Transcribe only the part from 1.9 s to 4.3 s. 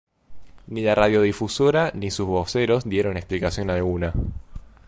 ni sus voceros dieron explicación alguna.